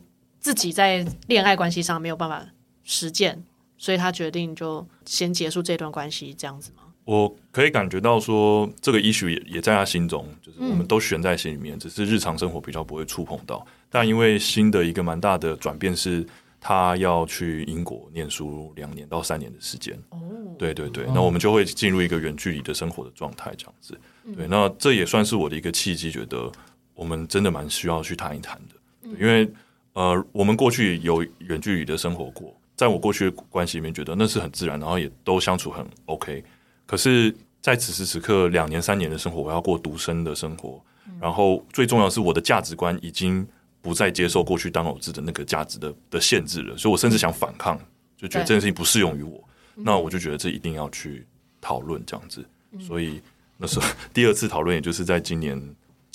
[0.45, 2.45] 自己在恋爱关系上没有办法
[2.83, 3.43] 实践，
[3.79, 6.83] 所以他决定就先结束这段关系，这样子吗？
[7.03, 13.65] 我可以感觉到说，这个 issue 也也在他心中，就是我们都悬在心里面，只是日常生活比较不会触碰到。
[13.89, 16.23] 但因为新的一个蛮大的转变是，
[16.61, 19.99] 他要去英国念书两年到三年的时间。
[20.09, 20.19] 哦，
[20.59, 23.99] 对对对，那我们就会进入一个远距离的生活的状态，这样子。
[24.37, 26.51] 对，那这也算是我的一个契机，觉得
[26.93, 28.75] 我们真的蛮需要去谈一谈的。
[29.19, 29.47] 因为
[29.95, 36.43] 呃，我们过去有远距离的生活过，在我过去的关系里面，觉得那是很自然，然后也都相处很 OK。
[36.85, 40.83] 可是，在此时此刻，两年三年的生活，我要过独身的生活，
[41.19, 43.47] 然后最重要的是，我的价值观已经
[43.81, 47.79] 不再接受过去当偶制的那个价值的的限制了，所以我甚至想反抗，
[48.17, 49.41] 就觉得这件事情不适用于我。
[49.75, 51.25] 那我就觉得这一定要去
[51.61, 52.45] 讨论这样子。
[52.79, 53.21] 所以
[53.57, 55.57] 那时候 第二次讨论，也就是在今年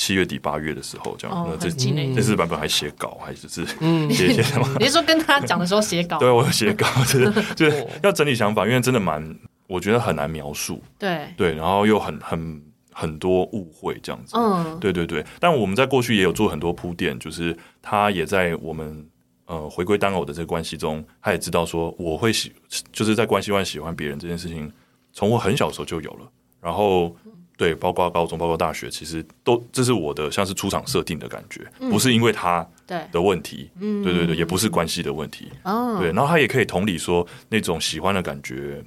[0.01, 1.47] 七月底八月的时候，这样。
[1.47, 3.67] 那这这次版本还写稿，还是是
[4.11, 4.67] 写一些什么？
[4.81, 6.17] 你是说跟他讲的时候写稿？
[6.25, 9.37] 对，我有写稿，就是就是要整理想法，因为真的蛮。
[9.67, 15.25] 我觉得很难描述，对对，然后又很很很多误会这样子，嗯，对对对。
[15.39, 19.07] 但我们在过去也有做很多铺垫，就是他也在我们
[19.47, 22.53] 呃回归单偶的这个关系中，他也知道说我会喜，
[22.91, 24.69] 就是在关系外喜欢别人这件事情，
[25.13, 26.29] 从我很小的时候就有了。
[26.61, 27.15] 然后
[27.61, 32.67] 对，包括高中，包括大学，其实都这是我的像是出场设定的感觉，不是因为他
[33.13, 36.11] 的问题，嗯，对对对，也不是关系的问题，哦，对。
[36.13, 38.83] 然后他也可以同理说那种喜欢的感觉。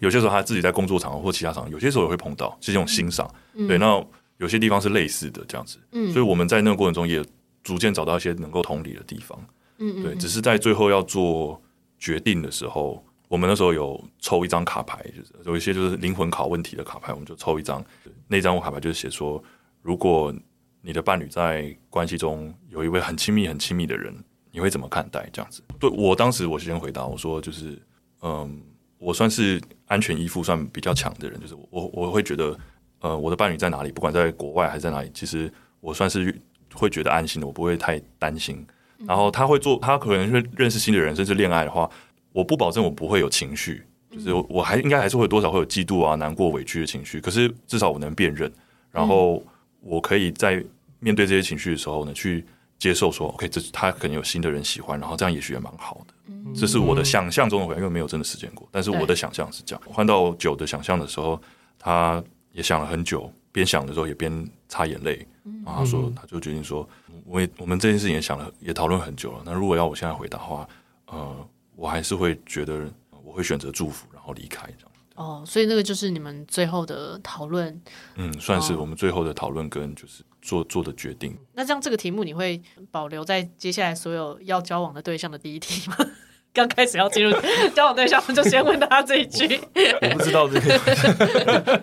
[0.00, 3.26] 有些时候他自己在工作场合或其他场合，有些时候也会碰到，是这种欣赏。
[3.54, 4.04] 嗯、对，那
[4.36, 7.24] 有些地方是类似的这样子，嗯、所以我们在那个过程中也
[7.64, 9.38] 逐渐找到一些能够同理的地方。
[9.78, 11.58] 嗯，对，只是在最后要做
[11.98, 17.82] 决定的时候，我们那时候有抽一张卡牌，就是有一些就是灵魂拷问题的卡牌，我们就抽一张。
[18.28, 19.42] 那张卡牌就是写说，
[19.80, 20.30] 如果
[20.82, 24.14] 你的伴侣在关系中有一位很亲密、很亲密的人，
[24.50, 25.62] 你会怎么看待这样子？
[25.80, 27.80] 对我当时我先回答我说就是
[28.20, 28.62] 嗯，
[28.98, 32.54] 我算是安全依附算比较强的人，就是我我会觉得
[33.00, 36.38] 呃我的伴侣在哪里，不管在国外还是在哪里，其实我算是
[36.74, 38.62] 会觉得安心的，我不会太担心。
[39.06, 41.90] 然后他会做，他可能会认识新的人，甚至恋爱的话，
[42.32, 47.20] 我不保证我不会有情绪，就是我还应该还是会多少会有嫉妒啊、难过、委屈的情绪。
[47.20, 48.50] 可是至少我能辨认，
[48.90, 49.42] 然后
[49.80, 50.64] 我可以在
[50.98, 52.44] 面对这些情绪的时候呢，去
[52.78, 56.14] 接受说，OK，这他可能有新的人喜欢，然后这样也许也蛮好的。
[56.54, 59.82] 这是我的想象中的回应，因为没有真的实践过，但是我的想象是这样。
[59.86, 61.40] 换到酒的想象的时候，
[61.78, 65.26] 他也想了很久，边想的时候也边擦眼泪。
[65.64, 66.88] 然后他说，他就决定说。
[67.24, 69.42] 我也我们这件事情也想了，也讨论很久了。
[69.46, 70.68] 那如果要我现在回答的话，
[71.06, 72.90] 呃，我还是会觉得
[73.24, 74.92] 我会选择祝福，然后离开这样。
[75.14, 77.80] 哦，所以那个就是你们最后的讨论。
[78.16, 81.36] 嗯，算是我们最后的讨论跟就是做做的决定。
[81.52, 85.96] 那这样这个题目你会保留在接下来所有要交往的对象的第一题吗？
[86.54, 87.34] 刚开始要进入
[87.74, 89.58] 交往对象，我们就先问他这一句。
[90.02, 91.82] 我不知道这个，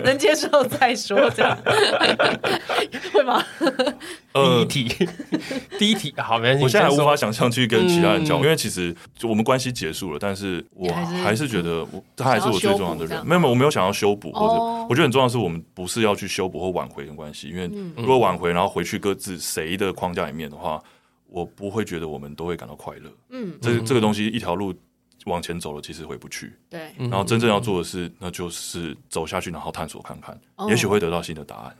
[0.04, 1.56] 能接受再说，这样
[3.12, 3.42] 会吗？
[4.68, 5.08] 第一题，
[5.78, 6.64] 第一题，好，没关系。
[6.64, 10.92] 我现在还无法想象去跟其他人交往，因为其实就我们关系结束了，但是我
[11.24, 13.26] 还是觉得我他还是我最重要的人。
[13.26, 14.54] 没有没有，我没有想要修补，或者
[14.88, 20.78] 我觉得很重要的是，我们不是要去修补或挽回的关系，因为如果挽回，然后回去各自谁的框架里面的话。
[21.32, 23.10] 我不会觉得我们都会感到快乐。
[23.30, 24.74] 嗯，这这个东西一条路
[25.24, 26.52] 往前走了，其实回不去。
[26.68, 31.76] 对，然后真正要做的是，那就是走下去，然后探索看看，也许会得到新的答案。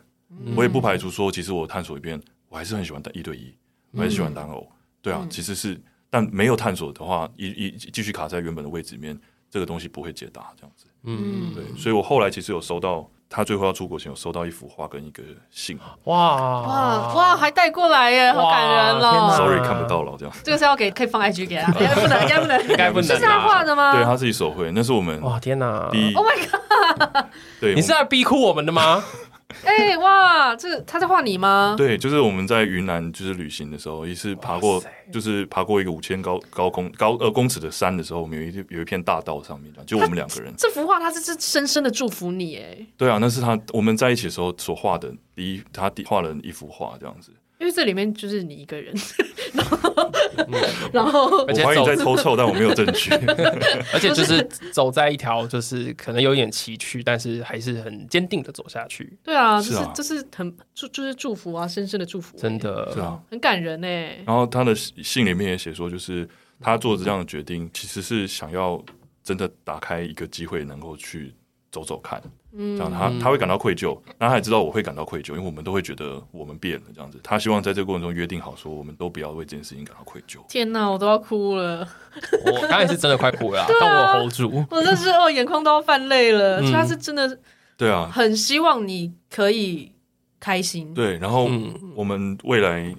[0.56, 3.54] 我也不排除说，其实我探索一遍，我还是很喜欢单一对一，
[3.90, 4.66] 我还是喜欢单偶。
[5.02, 9.18] 对啊，其实是，但没有探索的话，一一继续卡在原本的位置里面，
[9.50, 10.52] 这个东西不会解答。
[10.56, 13.08] 这样子，嗯，对，所以我后来其实有收到。
[13.34, 15.78] 他最后要出国前，有收到一幅画跟一个信。
[16.04, 19.34] 哇哇哇，还带过来耶，好感人哦。
[19.34, 20.34] Sorry，看不到了，这样。
[20.44, 21.72] 这个是要给，可以放 IG 给他。
[21.72, 23.04] 应 该不能，应该不能，应该不能。
[23.04, 23.92] 是他画的吗？
[23.92, 25.18] 对，他自己手绘，那是我们。
[25.22, 27.24] 哇天哪！Oh my god！
[27.58, 29.02] 对，你是在逼哭我们的吗？
[29.64, 31.74] 哎、欸、哇，这他在画你吗？
[31.76, 40.52] 对，就是我们在云南就是旅行的时候，一次爬过，就是爬过一个五千高高空高呃公尺的山的时候，我们有一有一片大道上面，就我们两个人。
[40.56, 42.86] 这幅画，他是是深深的祝福你哎。
[42.96, 47.30] 对啊，那是他我们在一起的时候所画的第一，他画了一幅画这样子。
[47.58, 48.92] 因为这里面就是你一个人，
[49.54, 49.91] 然后，
[50.92, 53.10] 然后我怀疑你在偷臭，但我没有证据。
[53.92, 54.42] 而且就是
[54.72, 59.18] 走在一条，就是可能有点崎岖，但是还是很坚定的走下去。
[59.22, 64.18] 对啊，就是这是很祝，就是祝福啊，深深的祝福，真的，是啊，很感人哎。
[64.26, 66.28] 然后他的信里面也写说，就是
[66.60, 68.82] 他做这样的决定，其实是想要
[69.22, 71.34] 真的打开一个机会，能够去
[71.70, 72.22] 走走看。
[72.54, 77.18] 嗯，这样他他会感到愧疚，那他也知道我会感到愧疚，因为我们都会觉得我们变了这样子。
[77.22, 80.38] 他希望在这个过程中约定好，说我们都不要为这件事情感到愧疚。
[80.48, 81.88] 天哪，我都要哭了！
[82.44, 86.60] 我刚才是真的快哭了， 但我 hold 住，我真是哦，眼眶都要泛泪了。
[86.70, 87.38] 他是真的，
[87.76, 89.92] 对啊，很希望你可以
[90.38, 90.92] 开心。
[90.92, 91.48] 对，然后
[91.94, 92.94] 我们未来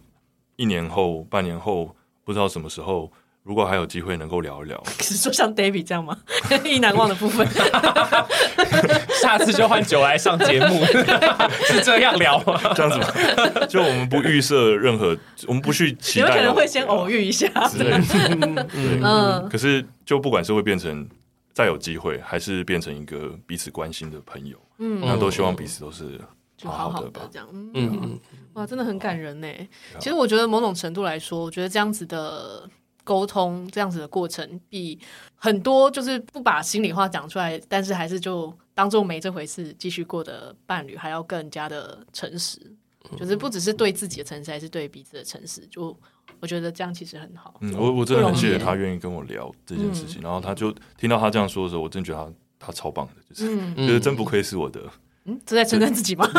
[0.56, 3.12] 一年后、半年后，不知道什么时候。
[3.46, 6.18] 如果还有机会能够聊一聊， 是说像 David 这样吗？
[6.64, 7.46] 意难忘的部分，
[9.24, 10.84] 下次就换酒来上节目，
[11.66, 12.60] 是这样聊吗？
[12.76, 13.66] 这样子吗？
[13.70, 18.68] 就我们不预设任何，我们不去期待，有可能会先偶遇一下之类的。
[18.74, 21.08] 嗯，可是就不管是会变成
[21.54, 26.20] 再有机会，还是变成一个彼此关心的朋友，嗯，那都希望彼此都是
[26.64, 27.22] 好好的吧。
[27.32, 28.20] 这样，嗯嗯，
[28.54, 29.48] 哇，真的很感人呢。
[30.00, 32.70] 其实我觉得某种程度来说，我觉得这样子的。
[33.04, 34.98] 沟通这样子的过程，比
[35.36, 42.60] 很多就是不把心里话讲出来，但是还是就当做没这回事继续过的伴侣，还要更加的诚实。
[43.18, 45.68] 就是不只是对自己的诚实，还是对彼此的诚实。
[45.68, 45.96] 就
[46.40, 47.54] 我觉得这样其实很好。
[47.60, 50.22] 嗯，我我真的很谢谢他愿意跟我聊这件事情。
[50.22, 54.82] 然后他就听到他这样说的时候，我真觉得他他超棒的，就是就是真不愧是我的。
[55.26, 56.30] 嗯，这在称赞自己吗？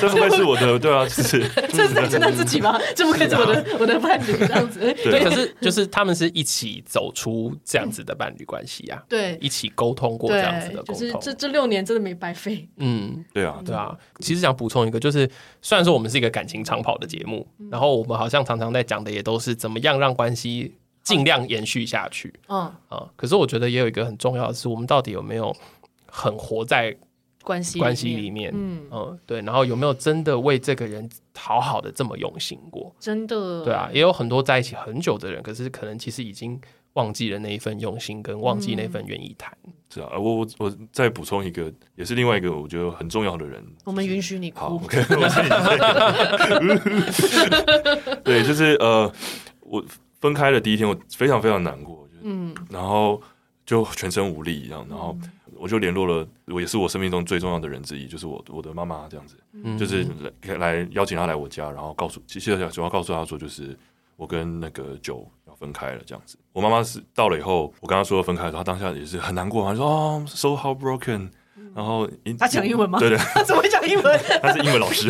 [0.00, 2.76] 这不会是我的， 对啊，是这是在称赞自己吗？
[2.96, 4.80] 这不会是我的 我的伴侣这样子？
[5.04, 12.68] 对，可是就是他们是一起走出这样子的伴侣关系呀，对，一起沟通过这样子的沟通，就是这这六年真的没白费。
[12.78, 13.96] 嗯，对啊，对啊。
[14.18, 15.30] 其实想补充一个，就是
[15.62, 22.34] 虽然说我们是一个感情长跑的节目，然后我们好像常常在讲的也都是怎么样让关系尽量延续下去。
[22.48, 25.54] 嗯啊，可是我觉得也有一个很重要的是，我们到底有没有
[26.06, 26.96] 很活在。
[27.44, 32.94] 关系关系里面，嗯嗯，对，然后有没有真的为这个人好好的这么用心过？
[32.98, 36.58] 真的，对啊，也有很多在一起很久的人，可是可能其实已经
[36.94, 39.56] 忘记了那一份用心，跟忘记那份愿意谈。
[39.92, 43.62] 是啊，我我我再补充一个，也是另外一个我觉得很重要的人。
[43.84, 44.80] 我们允许你哭。
[44.82, 45.04] OK，
[48.24, 49.10] 对，就是呃，
[49.60, 49.84] 我
[50.20, 53.22] 分开的第一天，我非常非常难过，嗯，然后
[53.64, 55.16] 就全身无力，一样，然后
[55.64, 60.06] 我就联络了，我也是我生命中最重要的人之一，就是我我的妈妈，这样子，嗯、就是
[60.42, 63.74] 来来邀请她来我家，然后告诉，其实主要告诉她说，就是
[64.16, 66.36] 我跟那个九要分开了，这样子。
[66.52, 71.30] 我妈妈是到了以后，我跟她说分开的时候，她当下也是很难过，她说哦，so heartbroken。
[71.74, 72.08] 然后
[72.38, 72.98] 他讲英文吗？
[73.00, 74.20] 对对，他怎么会讲英文？
[74.40, 75.08] 他是英文老师，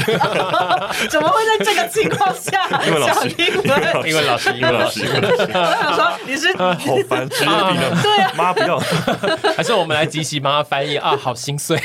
[1.11, 4.09] 怎么会在这个情况下讲英文？
[4.09, 5.43] 英文老师，英文老师，英文老师。
[5.43, 6.75] 我想说你是好
[7.09, 8.01] 烦，职业病啊！
[8.03, 8.79] 对啊，妈不要，
[9.55, 11.15] 还是我们来集齐帮他翻译啊？
[11.17, 11.79] 好心碎。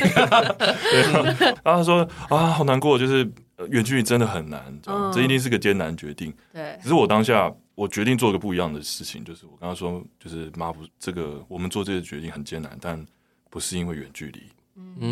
[1.64, 3.30] 然后他说啊，好难过，就是
[3.70, 4.64] 远距离真的很难，
[5.14, 6.34] 这一定是个艰难决定。
[6.54, 13.06] 对，只是我当下我决定做个不一样的事情，就是我刚刚说，就是妈不，这个我们做这个决定很艰难，但
[13.50, 14.44] 不是因为远距离。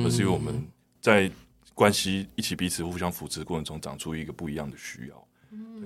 [0.06, 0.66] 而是因为我们
[1.02, 1.32] 在
[1.74, 5.28] 关系一起彼此互相扶持的过程中，长出一个不一样的需要。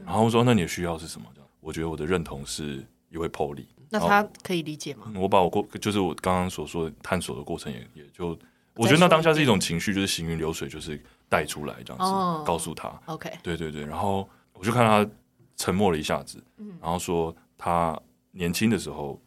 [0.05, 1.27] 然后我说：“那你的需要是什么？”
[1.59, 3.65] 我觉得我的认同是一位 Polly。
[3.89, 5.11] 那他可以理解吗？
[5.15, 8.29] 我把我过就是我刚刚所说的探索的过程也，也也就
[8.73, 12.87] 我觉得那当下是一种情绪，就是行云流水，就是带出来这样子，告诉他。
[13.05, 13.85] OK，对对对。
[13.85, 15.07] 然后我就看他
[15.55, 16.41] 沉默了一下子，
[16.79, 17.99] 然后说他
[18.31, 19.21] 年轻的时候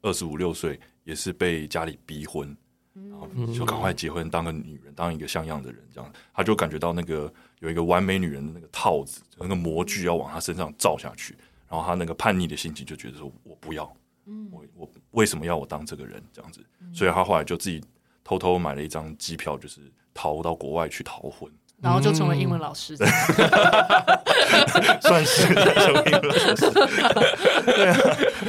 [0.00, 2.56] 二十五六岁，也是被家里逼婚。
[3.10, 11.34] 然后就赶快结婚，当个女人，当一个像样的人，这样他就感觉到那个有一个完美女人的那个套子，那个模具要往他身上罩下去，
[11.68, 13.84] 然后他那个叛逆的心情就觉得说：“我不要，
[14.50, 17.82] 我我为什么要我当这个人？”这样子，所以他后来就自己
[18.24, 19.80] 偷偷买了一张机票，就是
[20.14, 21.50] 逃到国外去逃婚。
[21.80, 22.96] 然后就成为英文老师，
[25.00, 26.54] 算是成为英文老师。
[27.66, 27.96] 对啊，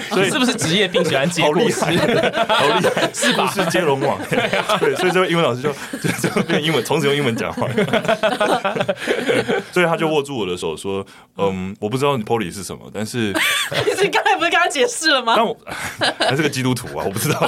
[0.10, 1.80] 所以是不是职业病喜欢接故事？
[1.80, 2.06] 好厉害，
[2.48, 3.48] 好厉害，是吧？
[3.54, 7.68] 是接龙网，对，所以这位英文老师就就就变英文，从此用英文讲话。
[9.72, 11.06] 所以他就握住我的手说
[11.38, 13.32] ：“嗯，我不知道你 Polly 是什么，但是
[14.02, 15.34] 你刚才不是跟他解释了吗？
[15.36, 15.56] 但我
[16.18, 17.48] 还是个基督徒啊，我不知道。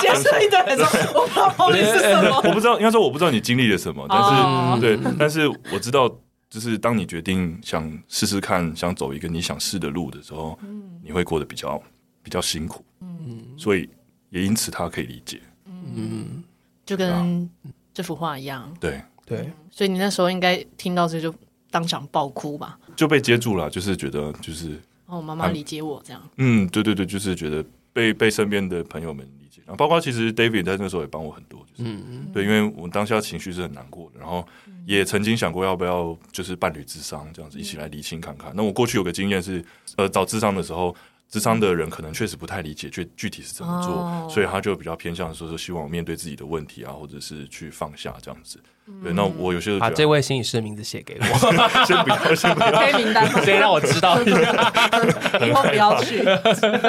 [0.00, 0.84] 解释一段，说
[1.14, 6.08] 我不知道 Polly 是什么，我不知道，应该说我不知道你经历了什么，但是对。”对，但是我知道，
[6.48, 11.82] 就是当你决定想试试看，想走一个你想试的路的时候，嗯，你会过得比较
[12.22, 13.88] 比较辛苦，嗯，所以
[14.30, 16.42] 也因此他可以理解，嗯，
[16.86, 17.48] 就跟
[17.92, 19.00] 这幅画一样，对。
[19.28, 21.34] 对，所以你那时候应该听到这就
[21.70, 22.78] 当场爆哭吧？
[22.96, 29.28] 就被接住了，就是觉得就是哦，妈妈理解我这样，嗯，对对对，就是觉得被被身边的朋友们。
[29.76, 31.90] 包括其实 David 在那时候也帮我很多，就是
[32.32, 34.46] 对，因为我当下情绪是很难过的，然后
[34.86, 38.52] 也曾经想过要不要就是伴侣智商这样子一起来理清看看。
[38.54, 39.64] 那我过去有个经验是，
[39.96, 40.94] 呃，找智商的时候。
[41.30, 44.30] 咨商的人可能确实不太理解具具体是怎么做，oh.
[44.30, 48.58] 所以他就比较偏向说说希望我面对自己的问题啊，或者是去放下这样子。
[48.86, 49.02] Mm.
[49.02, 51.26] 对，那我有些时候把这位心理师的名字写给我，
[51.84, 56.20] 先不要，先不要，黑名单，先让我知道，以后不要去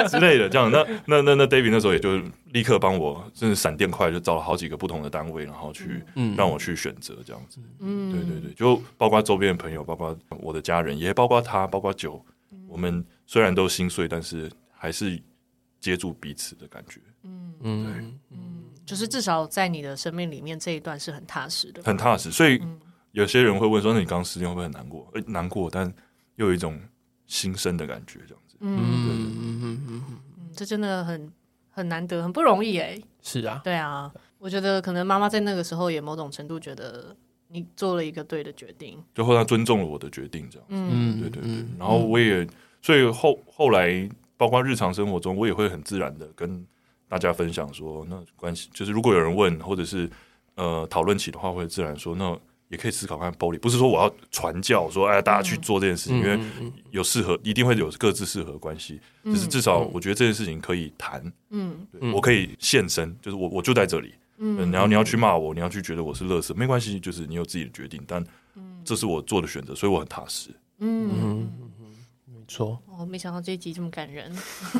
[0.08, 0.48] 之类的。
[0.48, 2.18] 这样，那那那那 David 那时候也就
[2.52, 6.02] 立刻帮我，真是闪电快就找了好几个不同的单位，然后去
[6.34, 7.60] 让我去选择这样子。
[7.80, 12.24] 嗯，对对对，就包括周边的朋友，包括我的家人，也包括他，包括酒，
[12.66, 13.04] 我们。
[13.30, 15.16] 虽然都心碎，但是还是
[15.78, 17.00] 接住彼此的感觉。
[17.22, 22.32] 嗯嗯，对，嗯，就是至少在你的生命里面这一段是很踏实的，很踏实。
[22.32, 22.60] 所以
[23.12, 25.86] 有些人会问说：“那你刚失恋会不会很难过？”诶，难过，但
[26.34, 26.76] 又有一种
[27.28, 28.56] 新生的感觉，这样子。
[28.58, 31.32] 嗯嗯嗯嗯嗯，这真的很
[31.70, 33.00] 很难得，很不容易哎。
[33.22, 37.14] 是啊，对啊，我觉得可能妈妈在那个时候也某种程度觉得
[37.46, 40.74] 你做了一个对的决定，最后来尊重了我的决定，这样子。
[40.74, 41.64] 嗯，对对对。
[41.78, 42.44] 然后我也。
[42.82, 46.64] 所以后后来，包括日常生活中，我也会很自然的跟
[47.08, 50.08] 大家分享说，那关系就是如果有人问，或者是
[50.54, 52.38] 呃讨论起的话，会自然说，那
[52.68, 56.40] 也可以思考看 Polly，不是说我要传教说，哎，大家去做这件事情，嗯、因为
[56.90, 68.24] 有适合，一定会有各自适合的关系，嗯、就是至少我觉得这件事情可以谈，嗯，我可以现身，就是我我就在这里，嗯，然后你要去骂我，你要去觉得我是乐色，没关系，就是你有自己的决定，但
[68.84, 71.10] 这是我做的选择，所以我很踏实，嗯。
[71.12, 71.69] 嗯
[72.50, 74.30] 说，我、哦、没想到这一集这么感人。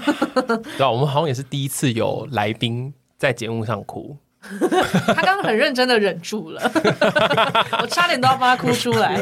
[0.77, 4.17] 对啊，我们好像也是第一次有来宾在节目上哭。
[4.41, 6.63] 他刚刚很认真的忍住了，
[7.83, 9.15] 我差点都要帮他哭出来。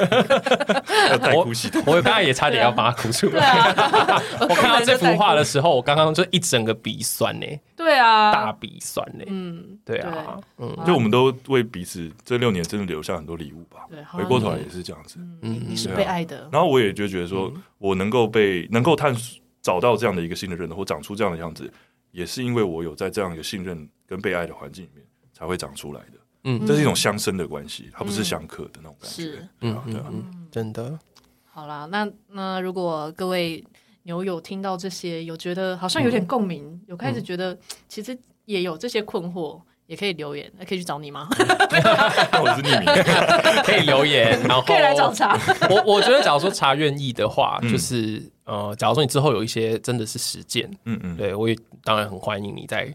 [1.34, 1.44] 我
[1.84, 3.46] 我刚才也差点要帮他哭出来。
[3.48, 7.46] 啊、我看到这幅画的时候，我刚刚就一整个鼻酸呢。
[7.88, 9.24] 对啊，大鼻酸呢。
[9.26, 13.86] 嗯，对啊，嗯，就我们都为彼此这六年真的留下很多礼物吧。
[13.88, 15.18] 对，回过头来也是这样子。
[15.42, 16.48] 嗯，你是被爱的。
[16.52, 21.72] 然后我也就觉得说，我能够被能够探索找到这样的一个新的认同，或长出这样的样子，
[22.10, 25.04] 也是因为我有在这样一个信任跟被爱的环境里面。
[25.30, 30.12] 才会长出来的，嗯，这是一种相生的关系，它不是相克的那种感觉，是，对啊，对啊，
[30.50, 30.98] 真的。
[31.44, 33.64] 好啦，那那如果各位
[34.02, 37.56] 牛有听到这些，有觉得好像有点共鸣，嗯、有开始觉得
[37.88, 39.60] 其实也有这些困惑。
[39.88, 41.26] 也可以留言，可以去找你吗？
[41.32, 42.84] 我是匿名，
[43.64, 45.34] 可以留言，然后可以来找茶。
[45.70, 52.94] 我我觉得，假如说茶愿意的话，嗯、就是呃，假如说你之后有一些真的是实践，嗯嗯，对我也当然很欢迎你再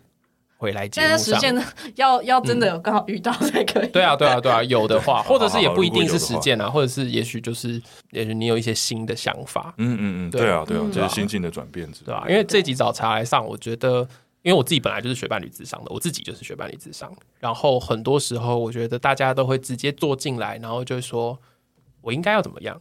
[0.64, 1.20] 回来节目上。
[1.20, 3.88] 实践 要要真的有刚好遇到才可以。
[3.88, 9.74] 嗯、对啊对啊对啊，有的话， 或者是也不一定是实践啊，或者是也许就是也许你有一些新的想法。
[9.78, 12.26] 嗯嗯嗯，对啊对啊，就是心境的转变，对吧？
[12.30, 14.08] 因为这集早茶来上，我觉得。
[14.46, 17.10] 因为我自己本来就是学伴侣智商的，我自己就是学伴侣智商。
[17.40, 21.40] 然后很多时候，我觉得大家都会直接坐进来，然后就说
[22.04, 22.78] ：“我应该要怎么样？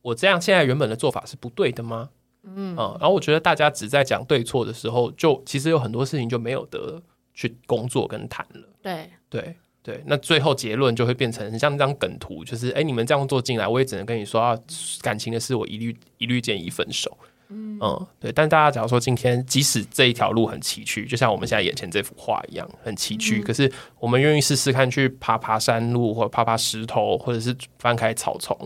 [0.00, 2.08] 我这样现在原本的做法是不对的吗？”
[2.48, 7.02] 嗯，嗯，然后我觉得大家只在讲对错的时候，就其实有很多事情就没有得
[7.34, 8.68] 去工作跟谈了。
[8.82, 14.56] 对对对，那最后结论就会变成像那张梗图，就是哎，你们这样做进来，我也只能跟你说啊，
[15.00, 17.16] 感情的事，我一律一律建议分手。
[17.48, 17.78] 嗯，
[18.18, 28.56] 对，但大家假如说今天即使这一条路很崎岖，就像我们现在眼前这幅画一样很崎岖，嗯、可是我们愿意试试看去爬爬山路，或爬爬石头，或者是翻开草丛，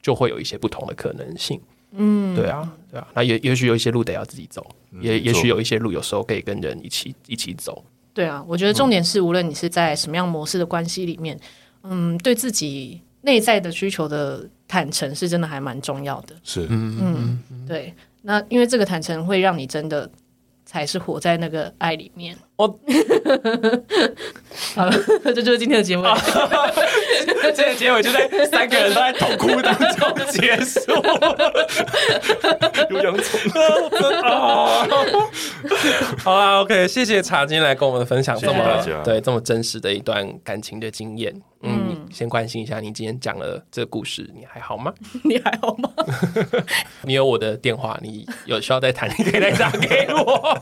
[0.00, 1.60] 就会有一些不同的可能性。
[1.90, 7.84] 嗯，对啊，对啊，那也也许有一些路得要自己走，嗯、也也许有一些路有时候可以跟人一起一起走。
[8.12, 11.38] 对啊，我觉得重点是，无论你是在什么样模式的关系里面，
[11.84, 16.34] 嗯，对自己内在的需求的坦诚是真的还蛮重要的。
[16.42, 17.94] 是，嗯嗯，对。
[18.22, 20.10] 那因为这个坦诚会让你真的
[20.66, 22.36] 才是活在那个爱里面。
[22.56, 22.66] 我
[24.74, 24.92] 好了，
[25.24, 26.02] 这就是今天的结尾。
[27.54, 30.92] 这个结尾就在 三个人都在痛哭当中结束。
[32.90, 33.40] 有洋葱
[34.22, 34.69] 啊！
[36.24, 41.34] 好啊，OK，谢谢茶今天来跟我们分享这么对这么真实的一段感情的经验。
[41.62, 44.92] 嗯，先关心一下，你今天讲了这个故事，你还好吗？
[45.24, 45.90] 你还好吗？
[47.04, 50.58] 你有我的电话，你有需要再谈，你可以再打给我。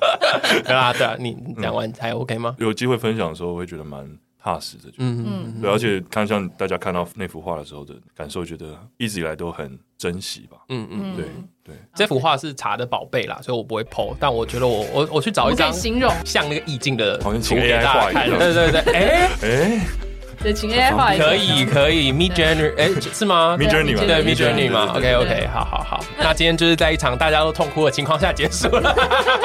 [0.64, 1.88] 对啊，对啊，你讲完。
[1.98, 2.54] 还 OK 吗？
[2.58, 4.06] 有机会分享的时候，我会觉得蛮
[4.42, 4.84] 踏实的。
[4.98, 10.58] 嗯嗯，对，而且看像大家看到那幅画的时候的感受，觉得一直以来都很珍惜吧。
[10.68, 11.26] 嗯嗯，对
[11.64, 14.16] 对，这幅画是茶的宝贝啦，所以我不会 po。
[14.18, 18.38] 但我觉得我我我去找一张形容像那个意境的，好像请 AI 画一样。
[18.38, 19.80] 对对对，哎哎。
[20.42, 21.24] 对，请 AI 画一个。
[21.24, 24.02] 可以，可以，Midjourney，哎， 是吗？Midjourney 吗？
[24.06, 26.04] 对，Midjourney 吗？OK，OK，好好好。
[26.18, 28.94] 那今天就是在一场大家都痛哭的情况下结束了。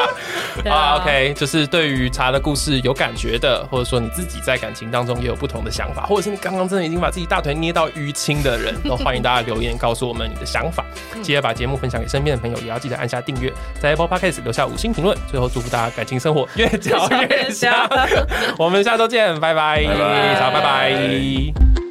[0.69, 10.85] 啊，OK，就是对于茶的故事有感觉的，或者说你自己在感情当中也有不同的想法，或者是你刚刚真的已经把自己大腿捏到淤青的人，都欢迎大家留言告诉我们你的想法。
[11.21, 15.17] 记得把节目分享给身边的朋友，也要记得按下订阅，在 Apple Podcast 留下五星评论。
[15.29, 17.73] 最后祝福大家感情生活越嚼越香。
[18.57, 21.82] 我们下周见，拜拜，拜拜，茶，拜拜。